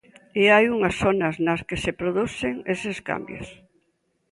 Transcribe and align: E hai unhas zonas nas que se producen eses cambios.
E 0.41 0.43
hai 0.53 0.65
unhas 0.75 0.95
zonas 1.03 1.35
nas 1.45 1.61
que 1.67 1.77
se 1.83 1.91
producen 2.01 2.55
eses 2.73 2.97
cambios. 3.09 3.47